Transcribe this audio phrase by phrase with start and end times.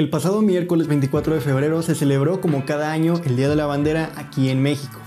[0.00, 3.66] El pasado miércoles 24 de febrero se celebró como cada año el Día de la
[3.66, 4.98] Bandera aquí en México.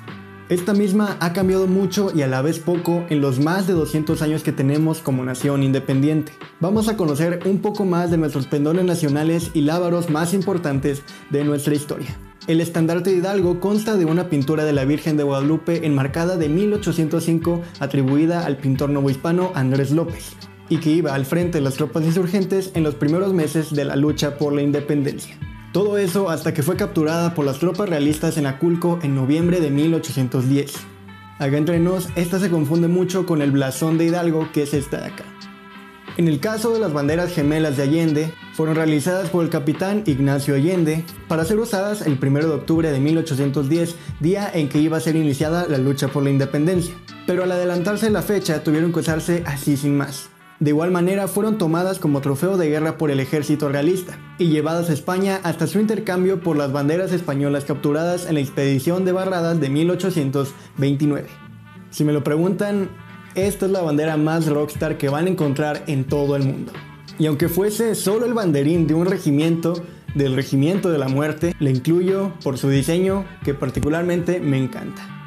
[0.49, 4.21] Esta misma ha cambiado mucho y a la vez poco en los más de 200
[4.21, 6.33] años que tenemos como nación independiente.
[6.59, 11.01] Vamos a conocer un poco más de nuestros pendones nacionales y lábaros más importantes
[11.31, 12.15] de nuestra historia.
[12.45, 16.49] El estandarte de Hidalgo consta de una pintura de la Virgen de Guadalupe enmarcada de
[16.49, 20.35] 1805 atribuida al pintor novohispano Andrés López
[20.73, 23.95] y que iba al frente de las tropas insurgentes en los primeros meses de la
[23.95, 25.37] lucha por la independencia.
[25.71, 29.69] Todo eso hasta que fue capturada por las tropas realistas en Aculco en noviembre de
[29.69, 30.73] 1810.
[31.37, 34.97] Acá entre nos, esta se confunde mucho con el blasón de Hidalgo que es esta
[34.97, 35.25] de acá.
[36.17, 40.55] En el caso de las banderas gemelas de Allende, fueron realizadas por el capitán Ignacio
[40.55, 45.01] Allende para ser usadas el 1 de octubre de 1810, día en que iba a
[45.01, 46.95] ser iniciada la lucha por la independencia.
[47.27, 50.32] Pero al adelantarse la fecha tuvieron que usarse así sin más.
[50.59, 54.89] De igual manera fueron tomadas como trofeo de guerra por el ejército realista y llevadas
[54.89, 59.59] a España hasta su intercambio por las banderas españolas capturadas en la expedición de Barradas
[59.59, 61.27] de 1829.
[61.89, 62.89] Si me lo preguntan,
[63.35, 66.71] esta es la bandera más rockstar que van a encontrar en todo el mundo.
[67.19, 69.73] Y aunque fuese solo el banderín de un regimiento,
[70.15, 75.22] del regimiento de la muerte, le incluyo por su diseño que particularmente me encanta.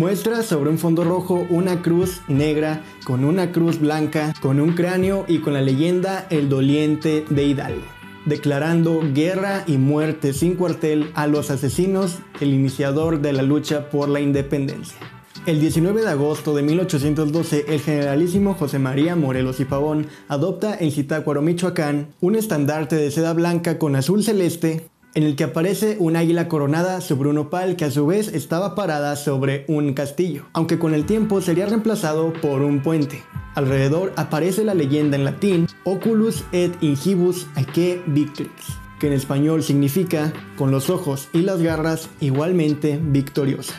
[0.00, 5.26] Muestra sobre un fondo rojo una cruz negra con una cruz blanca, con un cráneo
[5.28, 7.84] y con la leyenda El doliente de Hidalgo,
[8.24, 14.08] declarando guerra y muerte sin cuartel a los asesinos, el iniciador de la lucha por
[14.08, 14.96] la independencia.
[15.44, 20.92] El 19 de agosto de 1812, el generalísimo José María Morelos y Pavón adopta en
[20.92, 26.16] Zitácuaro, Michoacán, un estandarte de seda blanca con azul celeste en el que aparece un
[26.16, 30.78] águila coronada sobre un opal que a su vez estaba parada sobre un castillo, aunque
[30.78, 33.22] con el tiempo sería reemplazado por un puente.
[33.54, 38.52] Alrededor aparece la leyenda en latín Oculus et ingibus aeque victrix,
[39.00, 43.74] que en español significa con los ojos y las garras igualmente victoriosa.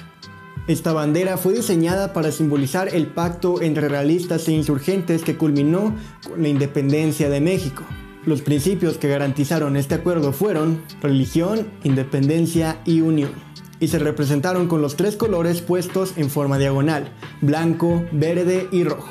[0.68, 5.96] Esta bandera fue diseñada para simbolizar el pacto entre realistas e insurgentes que culminó
[6.28, 7.84] con la independencia de México,
[8.26, 13.32] los principios que garantizaron este acuerdo fueron religión, independencia y unión,
[13.80, 17.12] y se representaron con los tres colores puestos en forma diagonal,
[17.42, 19.10] blanco, verde y rojo.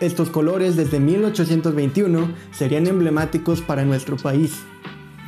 [0.00, 4.54] Estos colores desde 1821 serían emblemáticos para nuestro país.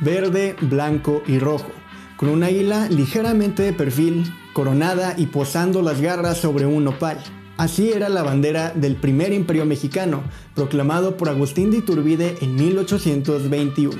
[0.01, 1.71] Verde, blanco y rojo,
[2.17, 7.19] con un águila ligeramente de perfil, coronada y posando las garras sobre un nopal.
[7.57, 10.23] Así era la bandera del primer imperio mexicano,
[10.55, 13.95] proclamado por Agustín de Iturbide en 1821.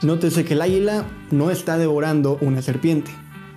[0.00, 3.10] Nótese que el águila no está devorando una serpiente.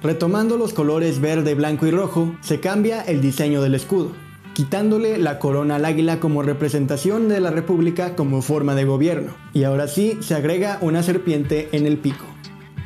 [0.04, 4.12] Retomando los colores verde, blanco y rojo, se cambia el diseño del escudo,
[4.54, 9.64] quitándole la corona al águila como representación de la república como forma de gobierno, y
[9.64, 12.26] ahora sí se agrega una serpiente en el pico.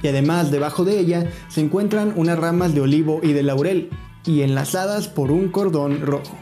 [0.03, 3.89] Y además debajo de ella se encuentran unas ramas de olivo y de laurel,
[4.25, 6.37] y enlazadas por un cordón rojo.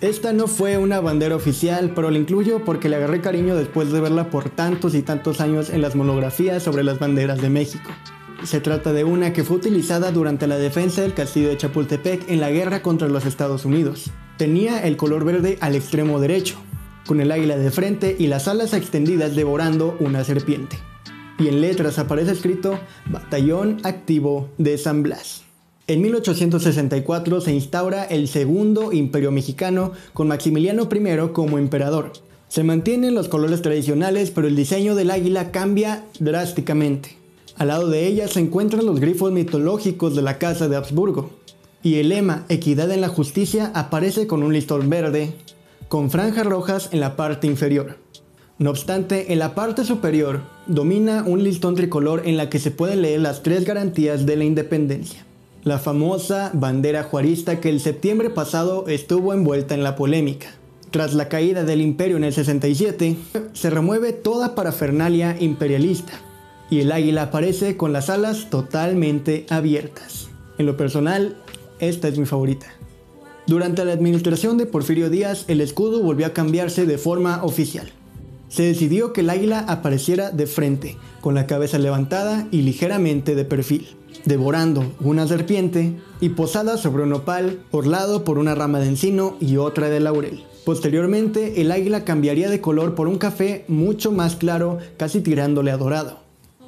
[0.00, 4.00] Esta no fue una bandera oficial, pero la incluyo porque le agarré cariño después de
[4.00, 7.90] verla por tantos y tantos años en las monografías sobre las banderas de México.
[8.42, 12.40] Se trata de una que fue utilizada durante la defensa del castillo de Chapultepec en
[12.40, 14.10] la guerra contra los Estados Unidos.
[14.36, 16.56] Tenía el color verde al extremo derecho,
[17.06, 20.76] con el águila de frente y las alas extendidas devorando una serpiente.
[21.38, 25.43] Y en letras aparece escrito Batallón Activo de San Blas.
[25.86, 32.10] En 1864 se instaura el segundo imperio mexicano con Maximiliano I como emperador.
[32.48, 37.18] Se mantienen los colores tradicionales, pero el diseño del águila cambia drásticamente.
[37.58, 41.28] Al lado de ella se encuentran los grifos mitológicos de la Casa de Habsburgo.
[41.82, 45.34] Y el lema Equidad en la Justicia aparece con un listón verde,
[45.88, 47.98] con franjas rojas en la parte inferior.
[48.58, 53.02] No obstante, en la parte superior domina un listón tricolor en la que se pueden
[53.02, 55.26] leer las tres garantías de la independencia
[55.64, 60.48] la famosa bandera juarista que el septiembre pasado estuvo envuelta en la polémica.
[60.90, 63.16] Tras la caída del imperio en el 67,
[63.54, 66.12] se remueve toda parafernalia imperialista
[66.70, 70.28] y el águila aparece con las alas totalmente abiertas.
[70.58, 71.36] En lo personal,
[71.80, 72.66] esta es mi favorita.
[73.46, 77.90] Durante la administración de Porfirio Díaz, el escudo volvió a cambiarse de forma oficial.
[78.54, 83.44] Se decidió que el águila apareciera de frente, con la cabeza levantada y ligeramente de
[83.44, 89.36] perfil devorando una serpiente y posada sobre un opal, orlado por una rama de encino
[89.40, 90.44] y otra de laurel.
[90.64, 95.76] Posteriormente, el águila cambiaría de color por un café mucho más claro, casi tirándole a
[95.76, 96.20] dorado.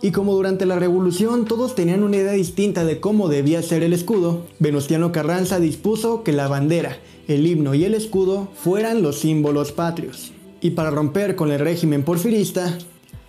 [0.03, 3.93] Y como durante la revolución todos tenían una idea distinta de cómo debía ser el
[3.93, 6.99] escudo, Venustiano Carranza dispuso que la bandera,
[7.29, 10.33] el himno y el escudo fueran los símbolos patrios.
[10.61, 12.77] Y para romper con el régimen porfirista,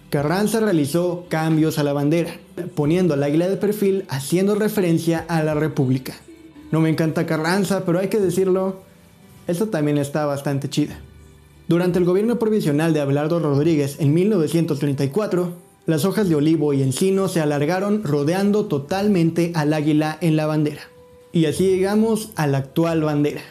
[0.10, 2.32] Carranza realizó cambios a la bandera,
[2.76, 6.16] poniendo al águila de perfil haciendo referencia a la República.
[6.72, 8.82] No me encanta Carranza, pero hay que decirlo,
[9.48, 11.00] esto también está bastante chida.
[11.68, 15.52] Durante el gobierno provisional de Abelardo Rodríguez en 1934,
[15.86, 20.82] las hojas de olivo y encino se alargaron rodeando totalmente al águila en la bandera.
[21.34, 23.42] Y así llegamos a la actual bandera,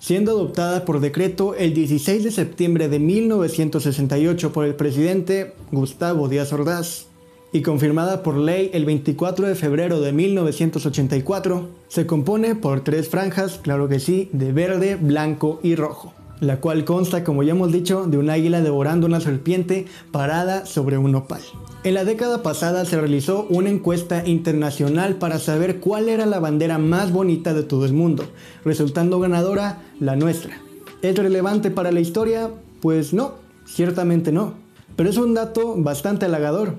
[0.00, 6.52] siendo adoptada por decreto el 16 de septiembre de 1968 por el presidente Gustavo Díaz
[6.52, 7.06] Ordaz
[7.52, 13.58] y confirmada por ley el 24 de febrero de 1984, se compone por tres franjas,
[13.62, 18.06] claro que sí, de verde, blanco y rojo, la cual consta, como ya hemos dicho,
[18.06, 21.42] de un águila devorando una serpiente parada sobre un opal.
[21.84, 26.78] En la década pasada se realizó una encuesta internacional para saber cuál era la bandera
[26.78, 28.24] más bonita de todo el mundo,
[28.64, 30.58] resultando ganadora la nuestra.
[31.02, 32.50] ¿Es relevante para la historia?
[32.80, 33.34] Pues no,
[33.66, 34.54] ciertamente no.
[34.96, 36.74] Pero es un dato bastante halagador,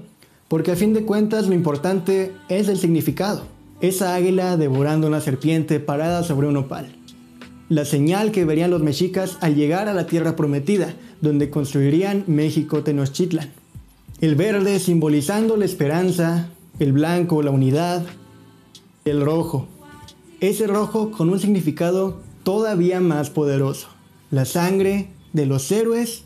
[0.47, 3.43] porque a fin de cuentas lo importante es el significado.
[3.79, 6.95] Esa águila devorando una serpiente parada sobre un opal.
[7.71, 12.83] La señal que verían los mexicas al llegar a la tierra prometida, donde construirían México
[12.83, 13.49] Tenochtitlan.
[14.19, 18.05] El verde simbolizando la esperanza, el blanco la unidad,
[19.05, 19.69] el rojo.
[20.41, 23.87] Ese rojo con un significado todavía más poderoso.
[24.31, 26.25] La sangre de los héroes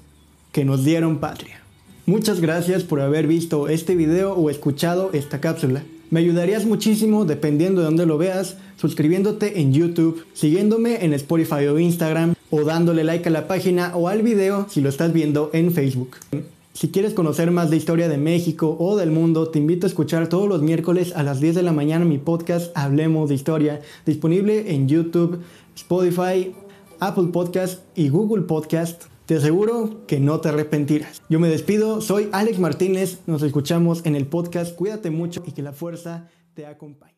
[0.52, 1.62] que nos dieron patria.
[2.08, 5.84] Muchas gracias por haber visto este video o escuchado esta cápsula.
[6.12, 11.80] Me ayudarías muchísimo dependiendo de dónde lo veas, suscribiéndote en YouTube, siguiéndome en Spotify o
[11.80, 15.72] Instagram, o dándole like a la página o al video si lo estás viendo en
[15.72, 16.18] Facebook.
[16.74, 20.28] Si quieres conocer más de historia de México o del mundo, te invito a escuchar
[20.28, 24.74] todos los miércoles a las 10 de la mañana mi podcast Hablemos de Historia, disponible
[24.74, 25.40] en YouTube,
[25.76, 26.54] Spotify,
[27.00, 29.15] Apple Podcast y Google Podcast.
[29.26, 31.24] Te aseguro que no te arrepentirás.
[31.30, 35.64] Yo me despido, soy Alex Martínez, nos escuchamos en el podcast, cuídate mucho y que
[35.64, 37.15] la fuerza te acompañe.